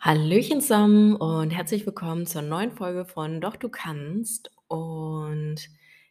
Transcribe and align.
Hallöchen 0.00 0.60
zusammen 0.60 1.14
und 1.14 1.50
herzlich 1.50 1.86
willkommen 1.86 2.26
zur 2.26 2.42
neuen 2.42 2.72
Folge 2.72 3.04
von 3.04 3.40
Doch 3.40 3.54
du 3.54 3.68
kannst. 3.68 4.50
Und 4.66 5.68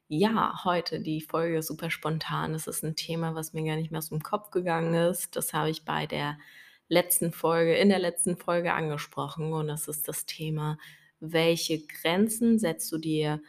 ja, 0.08 0.64
heute 0.64 1.02
die 1.02 1.20
Folge 1.20 1.62
super 1.62 1.90
spontan. 1.90 2.54
Es 2.54 2.68
ist 2.68 2.84
ein 2.86 2.96
Thema, 2.96 3.36
was 3.36 3.52
mir 3.52 3.66
gar 3.66 3.76
nicht 3.76 3.92
mehr 3.92 3.98
aus 3.98 4.10
dem 4.10 4.24
Kopf 4.24 4.52
gegangen 4.52 4.94
ist. 4.94 5.36
Das 5.36 5.54
habe 5.54 5.70
ich 5.72 5.84
bei 5.84 6.06
der 6.06 6.38
letzten 6.88 7.34
Folge, 7.34 7.76
in 7.76 7.90
der 7.90 8.00
letzten 8.00 8.38
Folge 8.38 8.74
angesprochen. 8.74 9.52
Und 9.52 9.68
das 9.68 9.90
ist 9.90 10.08
das 10.08 10.26
Thema, 10.26 10.78
welche 11.20 11.86
Grenzen 11.86 12.60
setzt 12.60 12.90
du 12.94 12.98
dir 12.98 13.42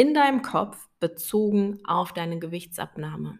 in 0.00 0.14
deinem 0.14 0.40
Kopf 0.40 0.88
bezogen 0.98 1.80
auf 1.84 2.14
deine 2.14 2.38
Gewichtsabnahme? 2.38 3.38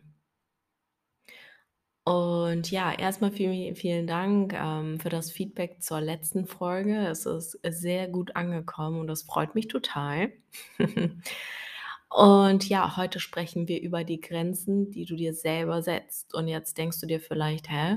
Und 2.04 2.70
ja, 2.70 2.92
erstmal 2.92 3.32
vielen, 3.32 3.74
vielen 3.76 4.06
Dank 4.06 4.52
ähm, 4.52 5.00
für 5.00 5.08
das 5.08 5.30
Feedback 5.30 5.82
zur 5.82 6.02
letzten 6.02 6.44
Folge. 6.44 7.06
Es 7.06 7.24
ist 7.24 7.58
sehr 7.66 8.08
gut 8.08 8.36
angekommen 8.36 9.00
und 9.00 9.06
das 9.06 9.22
freut 9.22 9.54
mich 9.54 9.68
total. 9.68 10.32
und 12.10 12.68
ja, 12.68 12.98
heute 12.98 13.20
sprechen 13.20 13.66
wir 13.66 13.80
über 13.80 14.04
die 14.04 14.20
Grenzen, 14.20 14.90
die 14.90 15.06
du 15.06 15.16
dir 15.16 15.32
selber 15.32 15.80
setzt. 15.80 16.34
Und 16.34 16.46
jetzt 16.46 16.76
denkst 16.76 17.00
du 17.00 17.06
dir 17.06 17.20
vielleicht, 17.20 17.70
hä? 17.70 17.96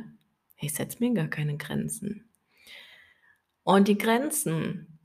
Ich 0.57 0.73
setze 0.73 0.99
mir 0.99 1.13
gar 1.13 1.27
keine 1.27 1.57
Grenzen. 1.57 2.29
Und 3.63 3.89
die 3.89 3.97
Grenzen, 3.97 4.99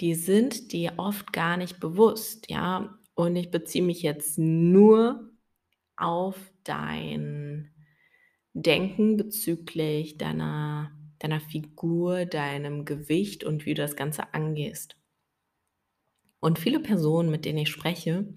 die 0.00 0.14
sind 0.14 0.72
dir 0.72 0.94
oft 0.96 1.32
gar 1.32 1.56
nicht 1.56 1.78
bewusst, 1.78 2.50
ja. 2.50 2.98
Und 3.14 3.36
ich 3.36 3.50
beziehe 3.50 3.84
mich 3.84 4.02
jetzt 4.02 4.38
nur 4.38 5.30
auf 5.96 6.36
dein 6.64 7.72
Denken 8.52 9.16
bezüglich 9.16 10.18
deiner, 10.18 10.92
deiner 11.18 11.40
Figur, 11.40 12.24
deinem 12.24 12.84
Gewicht 12.84 13.44
und 13.44 13.66
wie 13.66 13.74
du 13.74 13.82
das 13.82 13.96
Ganze 13.96 14.32
angehst. 14.34 14.96
Und 16.40 16.58
viele 16.58 16.80
Personen, 16.80 17.30
mit 17.30 17.44
denen 17.44 17.58
ich 17.58 17.70
spreche, 17.70 18.34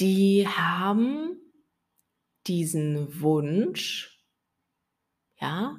die 0.00 0.46
haben 0.46 1.40
diesen 2.46 3.20
Wunsch, 3.20 4.22
ja, 5.40 5.78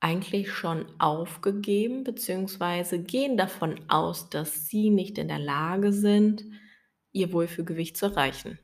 eigentlich 0.00 0.50
schon 0.52 0.86
aufgegeben, 0.98 2.04
beziehungsweise 2.04 3.02
gehen 3.02 3.36
davon 3.36 3.80
aus, 3.88 4.30
dass 4.30 4.66
sie 4.66 4.90
nicht 4.90 5.18
in 5.18 5.28
der 5.28 5.38
Lage 5.38 5.92
sind, 5.92 6.44
ihr 7.12 7.32
Wohlfühlgewicht 7.32 7.96
zu 7.96 8.06
erreichen. 8.06 8.58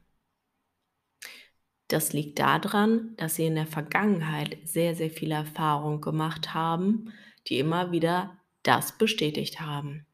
Das 1.89 2.13
liegt 2.13 2.39
daran, 2.39 3.15
dass 3.17 3.37
sie 3.37 3.47
in 3.47 3.55
der 3.55 3.67
Vergangenheit 3.67 4.59
sehr, 4.65 4.95
sehr 4.95 5.11
viele 5.11 5.37
Erfahrungen 5.37 6.01
gemacht 6.01 6.53
haben, 6.53 7.13
die 7.47 7.59
immer 7.59 7.93
wieder 7.93 8.41
das 8.63 8.99
bestätigt 8.99 9.61
haben. 9.61 10.05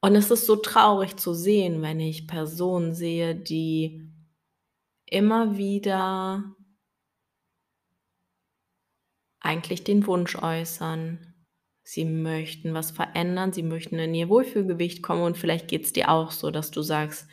Und 0.00 0.14
es 0.14 0.30
ist 0.30 0.46
so 0.46 0.56
traurig 0.56 1.16
zu 1.16 1.34
sehen, 1.34 1.82
wenn 1.82 2.00
ich 2.00 2.26
Personen 2.26 2.94
sehe, 2.94 3.34
die 3.34 4.08
immer 5.04 5.58
wieder 5.58 6.54
eigentlich 9.40 9.84
den 9.84 10.06
Wunsch 10.06 10.36
äußern, 10.36 11.29
sie 11.90 12.04
möchten 12.04 12.72
was 12.72 12.92
verändern, 12.92 13.52
sie 13.52 13.64
möchten 13.64 13.98
in 13.98 14.14
ihr 14.14 14.28
Wohlfühlgewicht 14.28 15.02
kommen 15.02 15.24
und 15.24 15.36
vielleicht 15.36 15.66
geht 15.66 15.86
es 15.86 15.92
dir 15.92 16.08
auch 16.08 16.30
so, 16.30 16.52
dass 16.52 16.70
du 16.70 16.82
sagst, 16.82 17.26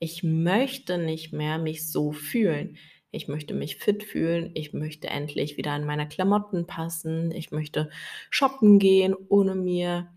ich 0.00 0.24
möchte 0.24 0.98
nicht 0.98 1.32
mehr 1.32 1.58
mich 1.58 1.88
so 1.88 2.10
fühlen. 2.10 2.76
Ich 3.12 3.28
möchte 3.28 3.54
mich 3.54 3.76
fit 3.76 4.02
fühlen. 4.02 4.50
Ich 4.54 4.72
möchte 4.72 5.06
endlich 5.06 5.56
wieder 5.56 5.76
in 5.76 5.84
meine 5.84 6.08
Klamotten 6.08 6.66
passen. 6.66 7.30
Ich 7.30 7.52
möchte 7.52 7.88
shoppen 8.30 8.80
gehen, 8.80 9.14
ohne 9.28 9.54
mir 9.54 10.12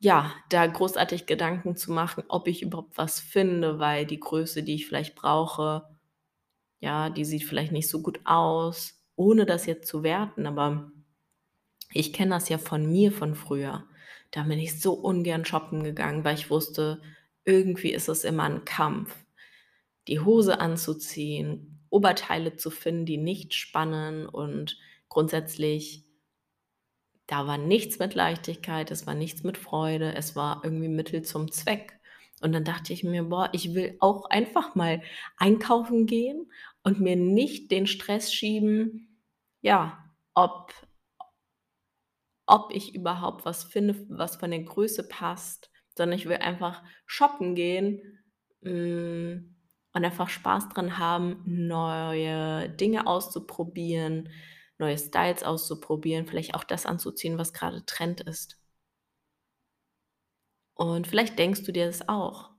ja, 0.00 0.34
da 0.50 0.66
großartig 0.66 1.26
Gedanken 1.26 1.76
zu 1.76 1.92
machen, 1.92 2.24
ob 2.26 2.48
ich 2.48 2.62
überhaupt 2.62 2.98
was 2.98 3.20
finde, 3.20 3.78
weil 3.78 4.06
die 4.06 4.18
Größe, 4.18 4.64
die 4.64 4.74
ich 4.74 4.88
vielleicht 4.88 5.14
brauche, 5.14 5.84
ja, 6.80 7.10
die 7.10 7.24
sieht 7.24 7.44
vielleicht 7.44 7.70
nicht 7.72 7.88
so 7.88 8.02
gut 8.02 8.18
aus, 8.24 9.00
ohne 9.14 9.46
das 9.46 9.66
jetzt 9.66 9.86
zu 9.86 10.02
werten, 10.02 10.46
aber 10.46 10.90
ich 11.92 12.12
kenne 12.12 12.32
das 12.32 12.48
ja 12.48 12.58
von 12.58 12.90
mir 12.90 13.12
von 13.12 13.34
früher. 13.34 13.84
Da 14.30 14.42
bin 14.42 14.58
ich 14.58 14.80
so 14.80 14.92
ungern 14.92 15.44
shoppen 15.44 15.82
gegangen, 15.82 16.24
weil 16.24 16.34
ich 16.34 16.50
wusste, 16.50 17.00
irgendwie 17.44 17.92
ist 17.92 18.08
es 18.08 18.24
immer 18.24 18.44
ein 18.44 18.64
Kampf, 18.64 19.14
die 20.06 20.20
Hose 20.20 20.60
anzuziehen, 20.60 21.80
Oberteile 21.90 22.56
zu 22.56 22.70
finden, 22.70 23.06
die 23.06 23.16
nicht 23.16 23.54
spannen 23.54 24.26
und 24.26 24.76
grundsätzlich 25.08 26.04
da 27.28 27.46
war 27.46 27.58
nichts 27.58 27.98
mit 27.98 28.14
Leichtigkeit, 28.14 28.90
es 28.90 29.06
war 29.06 29.14
nichts 29.14 29.44
mit 29.44 29.58
Freude, 29.58 30.14
es 30.14 30.34
war 30.34 30.62
irgendwie 30.64 30.88
Mittel 30.88 31.22
zum 31.22 31.52
Zweck. 31.52 32.00
Und 32.40 32.52
dann 32.52 32.64
dachte 32.64 32.92
ich 32.94 33.04
mir, 33.04 33.24
boah, 33.24 33.50
ich 33.52 33.74
will 33.74 33.96
auch 34.00 34.24
einfach 34.30 34.74
mal 34.74 35.02
einkaufen 35.36 36.06
gehen 36.06 36.50
und 36.82 37.00
mir 37.00 37.16
nicht 37.16 37.70
den 37.70 37.86
Stress 37.86 38.32
schieben, 38.32 39.20
ja, 39.60 40.02
ob, 40.34 40.72
ob 42.48 42.72
ich 42.72 42.94
überhaupt 42.94 43.44
was 43.44 43.64
finde, 43.64 44.04
was 44.08 44.36
von 44.36 44.50
der 44.50 44.62
Größe 44.62 45.06
passt 45.06 45.70
sondern 45.98 46.18
ich 46.18 46.26
will 46.26 46.36
einfach 46.36 46.82
shoppen 47.04 47.54
gehen 47.54 48.00
hm, 48.62 49.54
und 49.92 50.04
einfach 50.04 50.30
Spaß 50.30 50.70
dran 50.70 50.96
haben, 50.96 51.42
neue 51.44 52.70
Dinge 52.70 53.06
auszuprobieren, 53.06 54.30
neue 54.78 54.96
Styles 54.96 55.42
auszuprobieren, 55.42 56.26
vielleicht 56.26 56.54
auch 56.54 56.64
das 56.64 56.86
anzuziehen, 56.86 57.36
was 57.36 57.52
gerade 57.52 57.84
Trend 57.84 58.20
ist. 58.22 58.58
Und 60.74 61.08
vielleicht 61.08 61.38
denkst 61.38 61.64
du 61.64 61.72
dir 61.72 61.86
das 61.86 62.08
auch. 62.08 62.50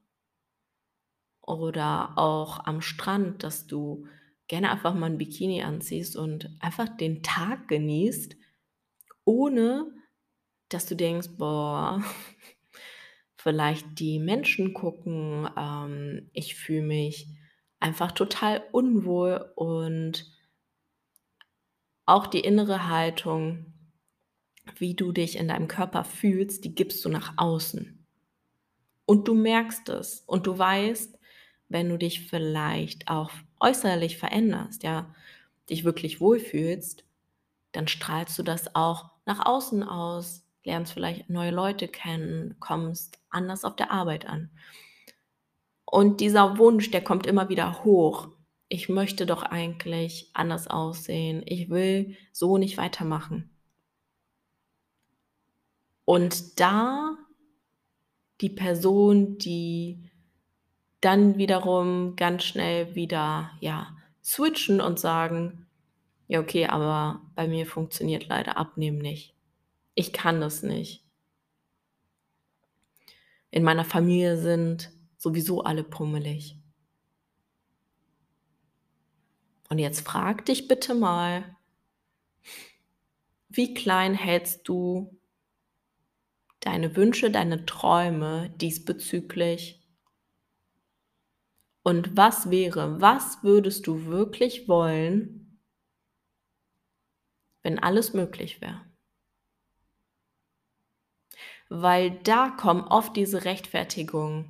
Oder 1.42 2.18
auch 2.18 2.66
am 2.66 2.82
Strand, 2.82 3.44
dass 3.44 3.66
du 3.66 4.06
gerne 4.48 4.70
einfach 4.70 4.94
mal 4.94 5.06
ein 5.06 5.18
Bikini 5.18 5.64
anziehst 5.64 6.18
und 6.18 6.50
einfach 6.60 6.90
den 6.90 7.24
Tag 7.24 7.70
genießt, 7.70 8.36
ohne 9.30 9.86
dass 10.70 10.88
du 10.88 10.96
denkst, 10.96 11.30
boah, 11.38 12.04
vielleicht 13.38 14.00
die 14.00 14.18
Menschen 14.18 14.74
gucken. 14.74 15.48
Ähm, 15.56 16.32
ich 16.34 16.56
fühle 16.56 16.82
mich 16.82 17.28
einfach 17.80 18.12
total 18.12 18.64
unwohl 18.72 19.52
und 19.56 20.26
auch 22.08 22.26
die 22.26 22.40
innere 22.40 22.90
Haltung, 22.90 23.72
wie 24.78 24.96
du 24.96 25.12
dich 25.12 25.38
in 25.38 25.48
deinem 25.48 25.68
Körper 25.68 26.04
fühlst, 26.04 26.66
die 26.66 26.74
gibst 26.74 27.06
du 27.06 27.10
nach 27.10 27.34
außen. 27.38 28.04
Und 29.06 29.28
du 29.28 29.36
merkst 29.36 29.90
es 29.90 30.24
und 30.26 30.48
du 30.48 30.58
weißt, 30.58 31.20
wenn 31.68 31.88
du 31.88 31.98
dich 31.98 32.28
vielleicht 32.28 33.08
auch 33.08 33.30
äußerlich 33.60 34.18
veränderst, 34.18 34.82
ja, 34.82 35.14
dich 35.70 35.84
wirklich 35.84 36.20
wohlfühlst, 36.20 37.06
dann 37.72 37.88
strahlst 37.88 38.38
du 38.40 38.44
das 38.44 38.76
auch 38.76 39.12
nach 39.30 39.46
außen 39.46 39.84
aus, 39.84 40.44
lernst 40.64 40.94
vielleicht 40.94 41.30
neue 41.30 41.52
Leute 41.52 41.88
kennen, 41.88 42.56
kommst 42.60 43.20
anders 43.30 43.64
auf 43.64 43.76
der 43.76 43.92
Arbeit 43.92 44.26
an. 44.28 44.50
Und 45.86 46.20
dieser 46.20 46.58
Wunsch, 46.58 46.90
der 46.90 47.04
kommt 47.04 47.28
immer 47.28 47.48
wieder 47.48 47.84
hoch. 47.84 48.30
Ich 48.70 48.90
möchte 48.90 49.28
doch 49.28 49.44
eigentlich 49.44 50.32
anders 50.34 50.68
aussehen. 50.68 51.44
Ich 51.46 51.70
will 51.70 52.18
so 52.32 52.58
nicht 52.58 52.78
weitermachen. 52.78 53.52
Und 56.06 56.60
da 56.60 57.16
die 58.42 58.50
Person, 58.50 59.38
die 59.38 60.10
dann 61.02 61.38
wiederum 61.38 62.16
ganz 62.16 62.46
schnell 62.46 62.96
wieder 62.96 63.52
ja 63.60 63.96
switchen 64.24 64.82
und 64.82 65.00
sagen, 65.00 65.68
ja 66.30 66.40
okay, 66.40 66.68
aber 66.68 67.22
bei 67.36 67.48
mir 67.48 67.66
funktioniert 67.66 68.28
leider 68.28 68.56
Abnehmen 68.56 69.00
nicht. 69.00 69.36
Ich 69.96 70.14
kann 70.14 70.40
das 70.40 70.64
nicht. 70.64 71.04
In 73.52 73.64
meiner 73.64 73.84
Familie 73.84 74.38
sind 74.38 74.92
sowieso 75.18 75.64
alle 75.64 75.84
pummelig. 75.84 76.56
Und 79.70 79.80
jetzt 79.80 80.02
frag 80.02 80.46
dich 80.46 80.68
bitte 80.68 80.94
mal, 80.94 81.58
wie 83.50 83.74
klein 83.74 84.14
hältst 84.14 84.68
du 84.68 85.20
deine 86.60 86.96
Wünsche, 86.96 87.32
deine 87.32 87.66
Träume 87.66 88.52
diesbezüglich? 88.52 89.82
Und 91.82 92.16
was 92.16 92.52
wäre, 92.52 93.02
was 93.02 93.44
würdest 93.44 93.88
du 93.88 94.06
wirklich 94.06 94.68
wollen, 94.68 95.49
wenn 97.64 97.80
alles 97.80 98.14
möglich 98.14 98.62
wäre? 98.62 98.82
weil 101.70 102.12
da 102.24 102.50
kommen 102.50 102.84
oft 102.84 103.16
diese 103.16 103.46
Rechtfertigungen. 103.46 104.46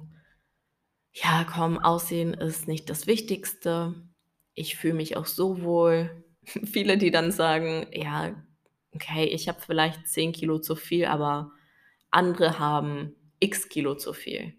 Ja, 1.14 1.44
komm, 1.44 1.78
Aussehen 1.80 2.34
ist 2.34 2.68
nicht 2.68 2.90
das 2.90 3.08
Wichtigste. 3.08 3.96
Ich 4.54 4.76
fühle 4.76 4.94
mich 4.96 5.18
auch 5.18 5.26
so 5.26 5.62
wohl. 5.62 6.24
Viele, 6.66 6.98
die 6.98 7.12
dann 7.12 7.32
sagen: 7.32 7.88
„Ja, 7.94 8.36
okay, 8.94 9.26
ich 9.26 9.48
habe 9.50 9.60
vielleicht 9.62 10.08
10 10.08 10.32
Kilo 10.32 10.60
zu 10.60 10.76
viel, 10.76 11.06
aber 11.06 11.52
andere 12.12 12.60
haben 12.60 13.16
X 13.40 13.70
Kilo 13.70 13.96
zu 13.96 14.14
viel.“ 14.14 14.54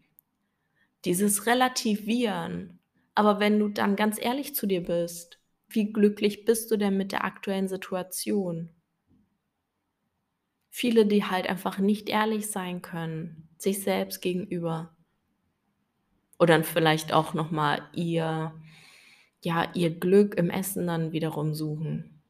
Dieses 1.04 1.46
Relativieren. 1.46 2.78
Aber 3.14 3.40
wenn 3.40 3.58
du 3.58 3.68
dann 3.68 3.96
ganz 3.96 4.18
ehrlich 4.20 4.54
zu 4.54 4.66
dir 4.66 4.82
bist, 4.82 5.39
wie 5.70 5.92
glücklich 5.92 6.44
bist 6.44 6.70
du 6.70 6.76
denn 6.76 6.96
mit 6.96 7.12
der 7.12 7.24
aktuellen 7.24 7.68
Situation? 7.68 8.70
Viele, 10.68 11.06
die 11.06 11.24
halt 11.24 11.48
einfach 11.48 11.78
nicht 11.78 12.08
ehrlich 12.08 12.50
sein 12.50 12.82
können, 12.82 13.48
sich 13.56 13.84
selbst 13.84 14.20
gegenüber. 14.20 14.96
Oder 16.40 16.54
dann 16.54 16.64
vielleicht 16.64 17.12
auch 17.12 17.34
noch 17.34 17.52
mal 17.52 17.82
ihr 17.92 18.52
ja, 19.42 19.70
ihr 19.74 19.90
Glück 19.90 20.34
im 20.36 20.50
Essen 20.50 20.86
dann 20.86 21.12
wiederum 21.12 21.54
suchen. 21.54 22.22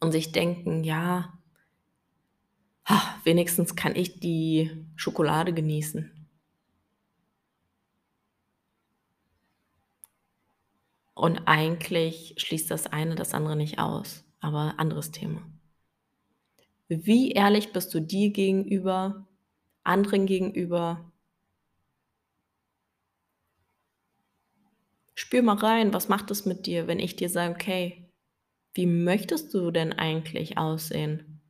Und 0.00 0.12
sich 0.12 0.32
denken: 0.32 0.84
„Ja, 0.84 1.38
wenigstens 3.24 3.76
kann 3.76 3.94
ich 3.96 4.20
die 4.20 4.70
Schokolade 4.96 5.52
genießen.“ 5.52 6.19
Und 11.20 11.42
eigentlich 11.44 12.32
schließt 12.38 12.70
das 12.70 12.86
eine 12.86 13.14
das 13.14 13.34
andere 13.34 13.54
nicht 13.54 13.78
aus, 13.78 14.24
aber 14.40 14.76
anderes 14.78 15.10
Thema. 15.10 15.42
Wie 16.88 17.30
ehrlich 17.32 17.72
bist 17.72 17.94
du 17.94 18.00
dir 18.00 18.30
gegenüber, 18.30 19.26
anderen 19.84 20.26
gegenüber? 20.26 21.10
Spür 25.14 25.42
mal 25.42 25.54
rein, 25.56 25.92
was 25.94 26.08
macht 26.08 26.32
es 26.32 26.46
mit 26.46 26.66
dir, 26.66 26.88
wenn 26.88 26.98
ich 26.98 27.14
dir 27.14 27.28
sage: 27.28 27.54
„Okay, 27.54 28.10
wie 28.74 28.86
möchtest 28.86 29.54
du 29.54 29.70
denn 29.70 29.92
eigentlich 29.92 30.58
aussehen?“ 30.58 31.40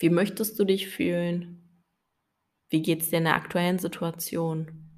Wie 0.00 0.08
möchtest 0.08 0.58
du 0.58 0.64
dich 0.64 0.88
fühlen? 0.88 1.84
Wie 2.70 2.82
geht's 2.82 3.10
dir 3.10 3.18
in 3.18 3.24
der 3.24 3.36
aktuellen 3.36 3.78
Situation? 3.78 4.89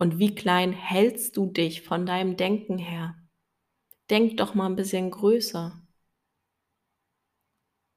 Und 0.00 0.18
wie 0.18 0.34
klein 0.34 0.72
hältst 0.72 1.36
du 1.36 1.46
dich 1.46 1.82
von 1.82 2.04
deinem 2.04 2.36
Denken 2.36 2.78
her? 2.78 3.14
Denk 4.10 4.38
doch 4.38 4.54
mal 4.54 4.66
'n 4.68 4.76
bisschen 4.76 5.10
größer. 5.10 5.72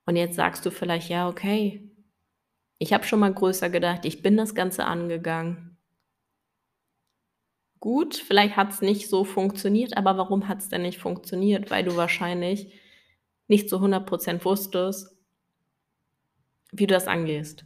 Und 0.08 0.16
jetzt 0.16 0.36
sagst 0.38 0.66
du 0.66 0.72
vielleicht: 0.72 1.10
„Ja, 1.10 1.28
okay. 1.28 1.92
Ich 2.80 2.94
habe 2.94 3.06
schon 3.06 3.20
mal 3.20 3.34
größer 3.34 3.70
gedacht. 3.70 4.06
Ich 4.06 4.24
bin 4.24 4.38
das 4.38 4.56
Ganze 4.56 4.86
angegangen.“ 4.86 5.78
Gut, 7.84 8.16
vielleicht 8.16 8.56
hat's 8.58 8.82
nicht 8.82 9.08
so 9.08 9.24
funktioniert, 9.24 9.98
aber 9.98 10.18
warum 10.18 10.48
hat's 10.48 10.68
denn 10.70 10.82
nicht 10.82 10.98
funktioniert? 11.00 11.70
Weil 11.70 11.84
du 11.84 11.96
wahrscheinlich 11.96 12.74
nicht 13.48 13.70
zu 13.70 13.80
100 13.82 14.08
% 14.08 14.46
wusstest 14.46 15.18
wie 16.74 16.88
du 16.88 16.94
das 16.94 17.08
angehst. 17.08 17.66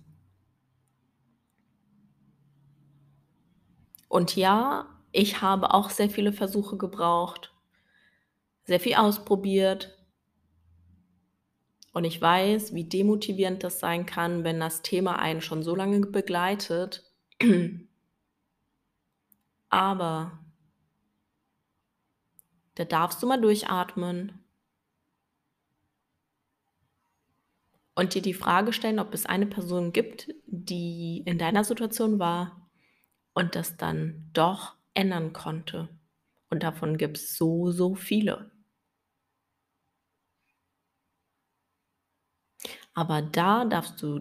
Und 4.11 4.35
ja, 4.35 4.89
ich 5.13 5.41
habe 5.41 5.73
auch 5.73 5.89
sehr 5.89 6.09
viele 6.09 6.33
Versuche 6.33 6.75
gebraucht, 6.75 7.53
sehr 8.65 8.81
viel 8.81 8.95
ausprobiert. 8.95 9.97
Und 11.93 12.03
ich 12.03 12.21
weiß, 12.21 12.73
wie 12.73 12.83
demotivierend 12.83 13.63
das 13.63 13.79
sein 13.79 14.05
kann, 14.05 14.43
wenn 14.43 14.59
das 14.59 14.81
Thema 14.81 15.17
einen 15.17 15.39
schon 15.39 15.63
so 15.63 15.77
lange 15.77 16.01
begleitet. 16.01 17.09
Aber 19.69 20.43
da 22.75 22.83
darfst 22.83 23.23
du 23.23 23.27
mal 23.27 23.39
durchatmen 23.39 24.43
und 27.95 28.13
dir 28.13 28.21
die 28.21 28.33
Frage 28.33 28.73
stellen, 28.73 28.99
ob 28.99 29.13
es 29.13 29.25
eine 29.25 29.47
Person 29.47 29.93
gibt, 29.93 30.35
die 30.47 31.23
in 31.25 31.37
deiner 31.37 31.63
Situation 31.63 32.19
war 32.19 32.60
und 33.41 33.55
das 33.55 33.75
dann 33.77 34.29
doch 34.33 34.75
ändern 34.93 35.33
konnte. 35.33 35.89
Und 36.49 36.63
davon 36.63 36.97
gibt's 36.97 37.35
so, 37.37 37.71
so 37.71 37.95
viele. 37.95 38.51
Aber 42.93 43.21
da 43.21 43.65
darfst 43.65 44.01
du 44.01 44.19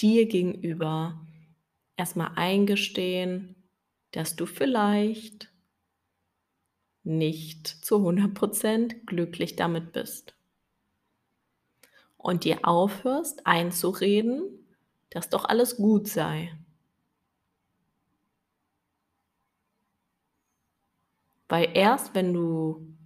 dir 0.00 0.26
gegenüber 0.26 1.26
erst 1.96 2.16
mal 2.16 2.32
eingestehen, 2.36 3.56
dass 4.12 4.36
du 4.36 4.46
vielleicht 4.46 5.50
nicht 7.04 7.66
zu 7.66 7.98
100 8.00 8.34
% 8.34 9.06
glücklich 9.06 9.56
damit 9.56 9.92
bist. 9.92 10.34
Und 12.18 12.44
dir 12.44 12.60
aufhörst 12.66 13.46
einzureden, 13.46 14.66
dass 15.10 15.28
doch 15.28 15.44
alles 15.44 15.76
gut 15.76 16.08
sei. 16.08 16.52
Weil 21.52 21.68
erst 21.74 22.14
wenn 22.14 22.32
du 22.32 22.96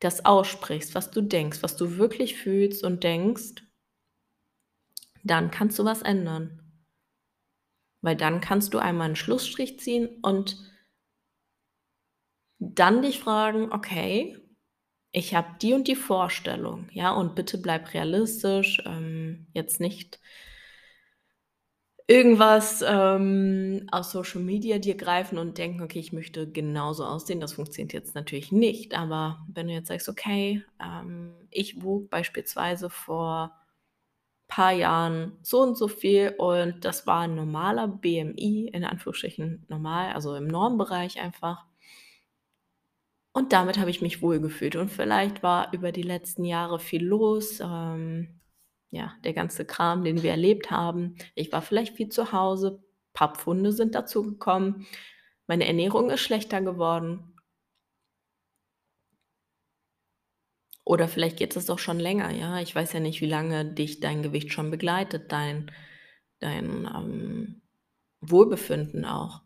das 0.00 0.24
aussprichst, 0.24 0.94
was 0.94 1.10
du 1.10 1.20
denkst, 1.22 1.58
was 1.62 1.76
du 1.76 1.96
wirklich 1.96 2.36
fühlst 2.36 2.84
und 2.84 3.02
denkst 3.02 3.62
dann 5.24 5.50
kannst 5.50 5.78
du 5.78 5.84
was 5.84 6.02
ändern. 6.02 6.60
Weil 8.04 8.14
dann 8.16 8.40
kannst 8.40 8.74
du 8.74 8.78
einmal 8.78 9.10
'n 9.10 9.16
Schlussstrich 9.16 9.80
ziehen 9.80 10.08
und 10.22 10.56
dann 12.60 13.02
dich 13.02 13.20
fragen: 13.20 13.72
„Okay, 13.72 14.36
ich 15.12 15.34
habe 15.34 15.48
die 15.62 15.74
und 15.74 15.88
die 15.88 15.96
Vorstellung, 15.96 16.88
ja, 16.92 17.12
und 17.12 17.34
bitte 17.34 17.58
bleib 17.58 17.94
realistisch, 17.94 18.82
ähm, 18.86 19.46
jetzt 19.54 19.80
nicht 19.80 20.20
irgendwas, 22.08 22.84
ähm, 22.86 23.86
aus 23.92 24.12
Social 24.12 24.40
Media 24.42 24.78
dir 24.78 24.96
greifen 24.96 25.38
und 25.38 25.58
denken: 25.58 25.82
„Okay, 25.82 26.00
ich 26.00 26.12
möchte 26.12 26.50
genauso 26.50 27.04
aussehen.“ 27.06 27.40
Das 27.40 27.54
funktioniert 27.54 27.92
jetzt 27.94 28.14
natürlich 28.16 28.52
nicht, 28.52 28.96
aber 28.98 29.40
wenn 29.54 29.68
du 29.68 29.74
jetzt 29.74 29.88
sagst: 29.88 30.08
„Okay, 30.08 30.64
ähm, 30.82 31.34
ich 31.50 31.82
wog 31.84 32.10
beispielsweise 32.10 32.90
vor 32.90 33.52
paar 34.48 34.72
Jahren 34.72 35.38
so 35.42 35.60
und 35.62 35.76
so 35.78 35.88
viel 35.88 36.34
und 36.38 36.84
das 36.84 37.06
war 37.06 37.24
'n 37.24 37.34
normaler 37.36 37.88
BMI, 37.88 38.68
in 38.72 38.84
Anführungsstrichen 38.84 39.64
normal, 39.68 40.12
also 40.14 40.34
im 40.36 40.46
Normbereich 40.48 41.20
einfach.“ 41.20 41.66
Und 43.34 43.52
damit 43.52 43.78
habe 43.78 43.90
ich 43.90 44.00
mich 44.02 44.22
wohlgefühlt 44.22 44.76
und 44.76 44.90
vielleicht 44.90 45.42
war 45.42 45.72
über 45.72 45.92
die 45.92 46.02
letzten 46.02 46.44
Jahre 46.44 46.78
viel 46.78 47.04
los, 47.04 47.60
ähm, 47.60 48.37
ja, 48.90 49.14
der 49.24 49.32
ganze 49.34 49.64
Kram, 49.64 50.04
den 50.04 50.22
wir 50.22 50.30
erlebt 50.30 50.70
haben. 50.70 51.16
Ich 51.34 51.52
war 51.52 51.62
vielleicht 51.62 51.96
viel 51.96 52.08
zu 52.08 52.32
Hause, 52.32 52.82
paar 53.12 53.34
Pfunde 53.34 53.72
sind 53.72 53.94
dazugekommen, 53.94 54.86
meine 55.46 55.66
Ernährung 55.66 56.10
ist 56.10 56.20
schlechter 56.20 56.60
geworden. 56.62 57.34
Oder 60.84 61.06
vielleicht 61.06 61.36
geht 61.36 61.54
es 61.54 61.68
auch 61.70 61.78
schon 61.78 62.00
länger, 62.00 62.30
ja? 62.32 62.60
Ich 62.60 62.74
weiß 62.74 62.94
ja 62.94 63.00
nicht, 63.00 63.20
wie 63.20 63.26
lange 63.26 63.64
dich 63.64 64.00
dein 64.00 64.22
Gewicht 64.22 64.52
schon 64.52 64.70
begleitet, 64.70 65.30
dein 65.32 65.70
dein, 66.40 66.86
ähm, 66.94 67.62
Wohlbefinden 68.20 69.04
auch. 69.04 69.42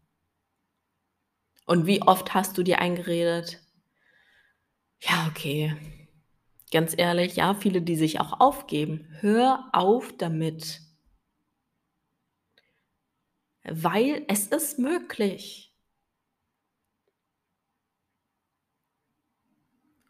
Und 1.66 1.86
wie 1.86 2.02
oft 2.02 2.34
hast 2.34 2.56
du 2.56 2.62
dir 2.62 2.78
eingeredet 2.78 3.60
ja, 5.00 5.26
okay. 5.28 5.74
Ganz 6.72 6.94
ehrlich, 6.96 7.36
ja, 7.36 7.54
viele, 7.54 7.82
die 7.82 7.94
sich 7.96 8.18
auch 8.18 8.40
aufgeben. 8.40 9.06
Hör 9.20 9.68
auf 9.72 10.12
damit. 10.16 10.80
Weil 13.64 14.24
es 14.28 14.48
ist 14.48 14.78
möglich. 14.78 15.72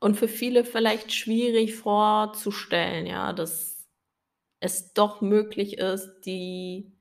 Und 0.01 0.17
für 0.17 0.29
viele 0.29 0.65
vielleicht 0.65 1.13
schwierig 1.13 1.77
vorzustellen, 1.77 3.07
ja, 3.07 3.33
dass 3.33 3.89
es 4.61 4.95
doch 4.95 5.21
möglich 5.21 5.79
ist, 5.79 6.23
die 6.27 6.93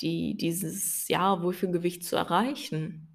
die 0.00 0.36
dieses, 0.36 1.08
ja, 1.08 1.42
Wohlfühlgewicht 1.42 2.04
zu 2.04 2.16
erreichen. 2.16 3.08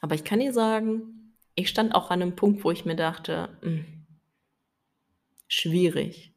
Aber 0.00 0.14
ich 0.14 0.24
kann 0.24 0.40
dir 0.40 0.52
sagen, 0.52 1.21
ich 1.54 1.68
stand 1.68 1.94
auch 1.94 2.10
an 2.10 2.18
'nem 2.20 2.36
Punkt, 2.36 2.64
wo 2.64 2.70
ich 2.70 2.84
mir 2.84 2.96
dachte: 2.96 3.48
„Hm“ 3.62 4.06
„schwierig.“ 5.46 6.32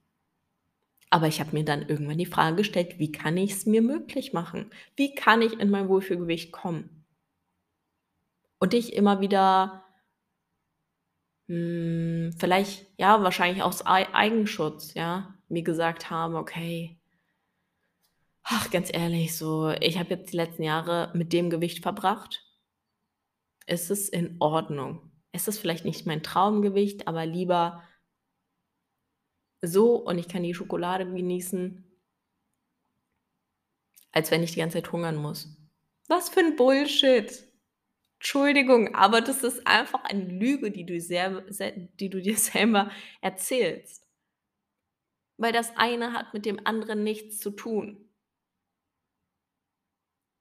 Aber 1.10 1.26
ich 1.28 1.40
habe 1.40 1.50
mir 1.54 1.66
dann 1.66 1.90
irgendwann 1.90 2.20
die 2.20 2.28
Frage 2.28 2.58
gestellt: 2.58 3.00
„Wie 3.00 3.12
kann 3.12 3.38
ich's 3.38 3.66
mir 3.66 3.82
möglich 3.82 4.34
machen? 4.34 4.70
Wie 4.96 5.16
kann 5.16 5.42
ich 5.42 5.60
in 5.60 5.72
mein 5.72 5.90
Wohlfühlgewicht 5.90 6.52
kommen?“ 6.52 7.06
Und 8.60 8.74
ich 8.74 8.92
immer 8.94 9.22
wieder 9.22 9.86
hm, 11.50 12.34
vielleicht, 12.38 12.88
ja, 12.98 13.22
wahrscheinlich 13.24 13.64
aus 13.64 13.86
Ei 13.86 14.08
Eigenschutz, 14.14 14.94
ja, 14.96 15.34
mir 15.50 15.64
gesagt 15.64 16.10
habe: 16.10 16.38
„Okay“ 16.38 16.98
Ach, 18.44 18.72
ganz 18.72 18.90
ehrlich, 18.94 19.36
so, 19.38 19.72
ich 19.82 20.00
habe 20.00 20.12
jetzt 20.12 20.32
die 20.32 20.38
letzten 20.38 20.64
Jahre 20.64 21.12
mit 21.14 21.34
dem 21.34 21.50
Gewicht 21.50 21.84
verbracht. 21.84 22.45
Es 23.70 23.90
ist 23.90 24.10
in 24.10 24.36
Ordnung. 24.40 25.12
Es 25.32 25.48
ist 25.48 25.60
vielleicht 25.60 25.86
nicht 25.86 26.06
mein 26.06 26.22
Traumgewicht, 26.24 27.08
aber 27.08 27.26
lieber 27.26 27.82
so 29.64 29.96
und 29.96 30.18
ich 30.18 30.28
kann 30.28 30.44
die 30.44 30.54
Schokolade 30.54 31.06
genießen 31.06 31.84
als 34.14 34.32
wenn 34.32 34.44
ich 34.44 34.54
die 34.54 34.60
ganze 34.60 34.78
Zeit 34.82 34.92
hungern 34.92 35.16
muss. 35.18 35.58
Was 36.08 36.30
für 36.30 36.40
'n 36.42 36.56
Bullshit. 36.56 37.44
Entschuldigung, 38.20 38.96
aber 38.96 39.22
das 39.22 39.44
ist 39.44 39.68
einfach 39.68 40.04
eine 40.06 40.26
Lüge, 40.26 40.72
die 40.72 40.86
du 40.86 41.00
sehr 41.02 41.44
se 41.50 41.74
die 42.00 42.10
du 42.10 42.22
dir 42.22 42.38
selber 42.40 42.92
erzählst. 43.22 44.06
Weil 45.40 45.52
das 45.52 45.76
eine 45.76 46.14
hat 46.14 46.34
mit 46.34 46.46
dem 46.46 46.66
anderen 46.66 47.04
nichts 47.04 47.40
zu 47.40 47.52
tun. 47.52 48.05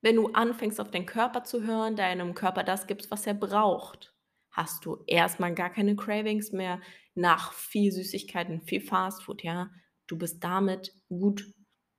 Wenn 0.04 0.16
du 0.16 0.28
anfängst, 0.34 0.82
auf 0.82 0.90
deinen 0.90 1.06
Körper 1.06 1.44
zu 1.44 1.62
hören, 1.62 1.96
deinem 1.96 2.34
Körper 2.34 2.62
das 2.62 2.87
gibst, 2.87 3.11
was 3.11 3.26
er 3.26 3.32
braucht, 3.32 4.14
hast 4.50 4.84
du 4.84 5.02
erst 5.06 5.40
mal 5.40 5.54
gar 5.54 5.70
keine 5.70 5.96
Cravings 5.96 6.52
mehr 6.52 6.78
nach 7.14 7.54
viel 7.54 7.90
Süßigkeiten, 7.90 8.61
viel 8.61 8.82
Fastfood, 8.82 9.42
ja? 9.42 9.70
Du 10.06 10.18
bist 10.18 10.44
damit 10.44 10.92
gut, 11.08 11.46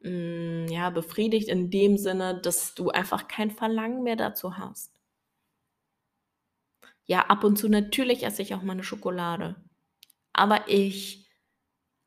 hm, 0.04 0.68
ja, 0.70 0.92
befriedigt 0.92 1.50
in 1.50 1.72
dem 1.72 1.98
Sinne, 1.98 2.40
dass 2.40 2.76
du 2.76 2.90
einfach 2.92 3.28
kein 3.28 3.50
Verlangen 3.50 4.04
mehr 4.04 4.16
dazu 4.16 4.56
hast. 4.56 4.96
Ja, 7.10 7.22
ab 7.28 7.44
und 7.44 7.58
zu 7.58 7.70
natürlich 7.70 8.24
esse 8.26 8.42
ich 8.42 8.56
auch 8.56 8.64
mal 8.64 8.74
'ne 8.76 8.84
Schokolade, 8.84 9.56
aber 10.34 10.70
ich 10.70 11.28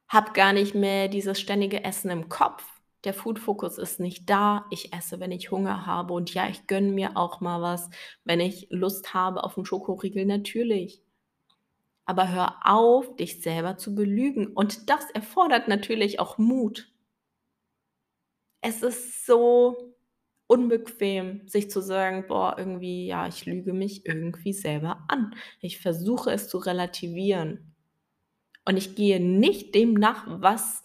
habe 0.08 0.32
gar 0.32 0.52
nicht 0.54 0.74
mehr 0.74 1.08
dieses 1.08 1.40
ständige 1.40 1.84
Essen 1.84 2.10
im 2.10 2.28
Kopf. 2.30 2.77
Der 3.04 3.14
Food-Fokus 3.14 3.78
ist 3.78 4.00
nicht 4.00 4.28
da. 4.28 4.66
Ich 4.70 4.92
esse, 4.92 5.20
wenn 5.20 5.30
ich 5.30 5.52
Hunger 5.52 5.86
habe 5.86 6.12
und 6.14 6.34
ja, 6.34 6.48
ich 6.48 6.66
gönne 6.66 6.90
mir 6.90 7.16
auch 7.16 7.40
mal 7.40 7.62
was, 7.62 7.90
wenn 8.24 8.40
ich 8.40 8.66
Lust 8.70 9.14
habe 9.14 9.44
auf 9.44 9.56
'n 9.56 9.64
Schokoriegel, 9.64 10.26
natürlich. 10.26 11.00
Aber 12.08 12.30
hör 12.32 12.56
auf, 12.64 13.16
dich 13.16 13.42
selber 13.42 13.76
zu 13.76 13.94
belügen 13.94 14.46
und 14.46 14.88
das 14.88 15.10
erfordert 15.10 15.68
natürlich 15.68 16.18
auch 16.20 16.38
Mut. 16.38 16.90
Es 18.64 18.82
ist 18.82 19.24
so 19.26 19.94
unbequem, 20.48 21.46
sich 21.48 21.70
zu 21.70 21.80
sagen: 21.80 22.26
„Boah, 22.28 22.56
irgendwie 22.58 23.06
ja, 23.06 23.26
ich 23.28 23.46
lüge 23.46 23.72
mich 23.72 24.04
irgendwie 24.06 24.52
selber 24.52 25.04
an.“ 25.08 25.34
Ich 25.60 25.78
versuche 25.80 26.30
es 26.32 26.48
zu 26.48 26.58
relativieren. 26.58 27.74
Und 28.66 28.76
ich 28.76 28.94
gehe 28.96 29.20
nicht 29.20 29.74
dem 29.74 29.94
nach, 29.94 30.24
was 30.42 30.82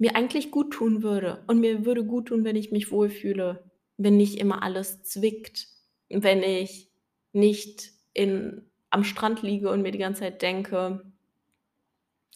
mir 0.00 0.16
eigentlich 0.16 0.52
guttun 0.52 1.04
würde. 1.04 1.44
Und 1.48 1.60
mir 1.60 1.86
würde 1.86 2.04
guttun, 2.04 2.44
wenn 2.44 2.56
ich 2.56 2.72
mich 2.72 2.92
wohlfühle, 2.92 3.64
wenn 3.98 4.18
nicht 4.18 4.38
immer 4.38 4.64
alles 4.64 5.04
zwickt, 5.04 5.68
wenn 6.10 6.42
ich 6.44 6.90
nicht 7.34 7.92
in 8.14 8.66
am 8.90 9.04
Strand 9.04 9.42
liege 9.42 9.70
und 9.70 9.82
mir 9.82 9.92
die 9.92 9.98
ganze 9.98 10.22
Zeit 10.22 10.42
denke: 10.42 11.04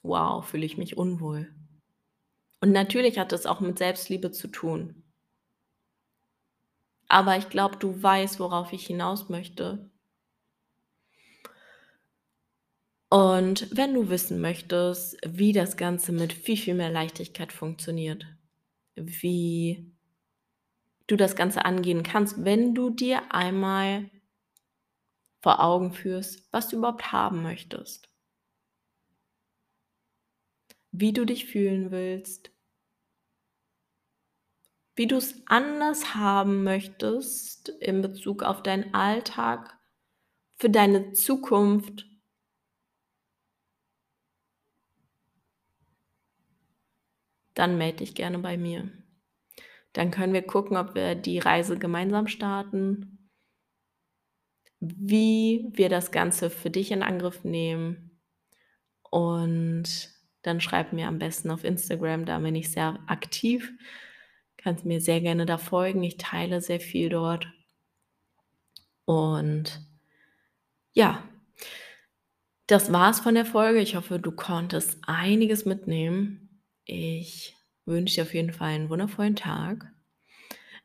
„Wow, 0.05 0.45
fühle 0.47 0.65
ich 0.67 0.79
mich 0.79 0.97
unwohl.“ 0.97 1.53
Und 2.61 2.73
natürlich 2.73 3.17
hat 3.21 3.31
das 3.31 3.47
auch 3.47 3.61
mit 3.61 3.79
Selbstliebe 3.79 4.33
zu 4.33 4.49
tun. 4.49 5.05
Aber 7.09 7.39
ich 7.39 7.49
glaube, 7.49 7.77
du 7.79 8.03
weißt, 8.03 8.39
worauf 8.41 8.75
ich 8.75 8.87
hinaus 8.87 9.31
möchte. 9.31 9.91
Und 13.15 13.69
wenn 13.71 13.95
du 13.95 14.09
wissen 14.09 14.41
möchtest, 14.41 15.17
wie 15.25 15.53
das 15.53 15.77
Ganze 15.77 16.11
mit 16.11 16.33
viel, 16.33 16.57
viel 16.57 16.75
mehr 16.75 16.91
Leichtigkeit 16.91 17.53
funktioniert, 17.53 18.27
wie 18.97 19.95
du 21.07 21.15
das 21.15 21.37
Ganze 21.37 21.65
angehen 21.65 22.03
kannst, 22.03 22.45
wenn 22.45 22.75
du 22.75 22.91
dir 22.91 23.33
einmal 23.33 24.11
vor 25.43 25.61
Augen 25.63 25.93
führst, 25.93 26.53
was 26.53 26.67
du 26.67 26.79
überhaupt 26.79 27.13
haben 27.13 27.45
möchtest. 27.45 28.09
Wie 30.91 31.13
du 31.13 31.25
dich 31.25 31.47
fühlen 31.47 31.93
willst. 31.93 32.51
Wie 34.97 35.07
du's 35.07 35.41
anders 35.47 36.17
haben 36.17 36.65
möchtest 36.65 37.69
in 37.69 38.03
Bezug 38.03 38.43
auf 38.43 38.65
deinen 38.65 38.93
Alltag, 38.93 39.79
für 40.57 40.69
deine 40.69 41.13
Zukunft. 41.13 42.07
Dann 47.55 47.79
melde 47.79 47.99
dich 47.99 48.15
gerne 48.15 48.39
bei 48.39 48.57
mir. 48.57 48.91
Dann 49.93 50.11
können 50.11 50.33
wir 50.33 50.43
gucken, 50.43 50.77
ob 50.77 50.95
wir 50.95 51.15
die 51.15 51.39
Reise 51.39 51.79
gemeinsam 51.79 52.27
starten 52.27 53.15
wie 54.87 55.71
wir 55.73 55.89
das 55.89 56.11
Ganze 56.11 56.51
für 56.51 56.71
dich 56.71 56.91
in 56.91 57.03
Angriff 57.03 57.45
nehmen. 57.45 58.21
Und 59.11 60.11
dann 60.43 60.61
schreib 60.61 60.93
mir 60.93 61.09
am 61.09 61.19
besten 61.19 61.51
auf 61.51 61.65
Instagram, 61.65 62.27
da 62.27 62.39
bin 62.39 62.55
ich 62.55 62.71
sehr 62.71 62.99
aktiv. 63.07 63.73
Kannst 64.57 64.85
mir 64.85 65.01
sehr 65.01 65.21
gerne 65.21 65.47
da 65.47 65.59
folgen. 65.59 66.03
Ich 66.03 66.17
teile 66.17 66.61
sehr 66.61 66.81
viel 66.81 67.09
dort. 67.09 67.47
Und 69.05 69.81
ja, 70.93 71.23
das 72.67 72.93
war's 72.93 73.21
von 73.21 73.35
der 73.35 73.45
Folge. 73.45 73.81
Ich 73.81 73.95
hoffe, 73.97 74.19
du 74.19 74.33
konntest 74.33 74.99
einiges 75.07 75.65
mitnehmen. 75.65 76.44
Ich 76.87 77.57
wünsche 77.87 78.17
dir 78.17 78.23
auf 78.25 78.35
jeden 78.35 78.53
Fall 78.53 78.69
einen 78.75 78.91
wundervollen 78.91 79.37
Tag. 79.37 79.91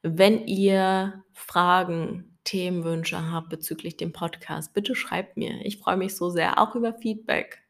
Wenn 0.01 0.47
ihr 0.47 1.23
Fragen, 1.33 2.37
Themenwünsche 2.45 3.31
habt 3.31 3.49
bezüglich 3.49 3.97
dem 3.97 4.13
Podcast, 4.13 4.73
bitte 4.73 4.95
schreibt 4.95 5.37
mir. 5.37 5.59
Ich 5.65 5.77
freue 5.79 5.97
mich 5.97 6.15
so 6.15 6.29
sehr, 6.29 6.59
auch 6.59 6.75
über 6.75 6.93
Feedback. 6.93 7.61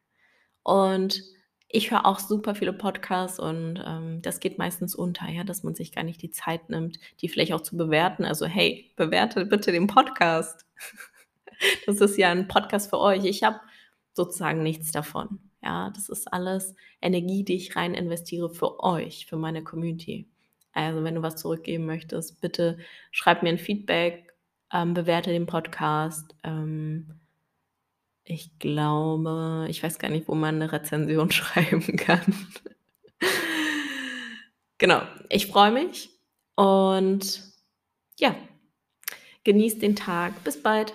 Und 0.64 1.24
ich 1.70 1.92
höre 1.92 2.06
auch 2.06 2.20
super 2.20 2.56
viele 2.56 2.74
Podcasts 2.74 3.40
und, 3.40 3.84
ähm, 3.86 4.22
das 4.24 4.40
geht 4.42 4.58
meistens 4.60 4.96
unter, 4.96 5.30
ja, 5.30 5.44
dass 5.44 5.64
man 5.64 5.76
sich 5.76 5.92
gar 5.94 6.04
nicht 6.04 6.22
die 6.22 6.32
Zeit 6.32 6.70
nimmt, 6.70 7.00
die 7.22 7.30
vielleicht 7.30 7.54
auch 7.54 7.62
zu 7.62 7.78
bewerten. 7.78 8.26
Also, 8.26 8.46
hey, 8.48 8.92
bewertet 8.98 9.50
bitte 9.50 9.72
den 9.72 9.88
Podcast. 9.88 10.66
Das 11.88 12.02
ist 12.02 12.18
ja 12.18 12.32
'n 12.32 12.48
Podcast 12.48 12.90
für 12.90 13.00
euch. 13.00 13.26
Ich 13.26 13.44
habe 13.44 13.60
sozusagen 14.14 14.64
nichts 14.64 14.92
davon. 14.92 15.49
Ja, 15.63 15.89
das 15.92 16.10
ist 16.10 16.32
alles 16.32 16.74
Energie, 17.01 17.44
die 17.44 17.56
ich 17.56 17.75
rein 17.75 17.94
investiere 17.94 18.50
für 18.50 18.82
euch, 18.82 19.25
für 19.25 19.38
meine 19.38 19.63
Community. 19.63 20.28
Also, 20.74 21.04
wenn 21.04 21.16
du 21.16 21.22
was 21.22 21.36
zurückgeben 21.38 21.86
möchtest, 21.86 22.39
bitte 22.42 22.78
schreib 23.12 23.44
mir 23.44 23.50
'n 23.50 23.58
Feedback, 23.58 24.34
ähm, 24.72 24.94
bewerte 24.94 25.32
den 25.32 25.48
Podcast. 25.48 26.36
Ähm, 26.44 27.20
ich 28.25 28.58
glaube 28.60 29.66
ich 29.70 29.82
weiß 29.84 30.00
gar 30.00 30.10
nicht, 30.10 30.28
wo 30.28 30.36
man 30.36 30.58
'ne 30.60 30.72
Rezension 30.72 31.32
schreiben 31.34 31.96
kann. 31.98 32.22
Genau, 34.80 35.01
ich 35.30 35.48
freue 35.48 35.72
mich 35.72 36.10
und 36.56 37.42
ja, 38.20 38.36
genieß 39.44 39.80
den 39.80 39.96
Tag. 39.96 40.44
Bis 40.44 40.62
bald. 40.62 40.94